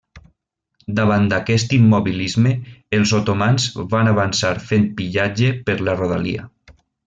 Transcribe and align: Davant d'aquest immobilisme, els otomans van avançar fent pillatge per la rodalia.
Davant 0.99 1.27
d'aquest 1.33 1.75
immobilisme, 1.77 2.53
els 2.99 3.13
otomans 3.19 3.69
van 3.95 4.11
avançar 4.15 4.55
fent 4.73 4.89
pillatge 5.03 5.53
per 5.69 5.81
la 5.91 5.97
rodalia. 6.03 6.49